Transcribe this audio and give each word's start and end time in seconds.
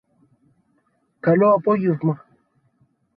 Καλό 1.19 1.49
απόγευμα 1.53 2.25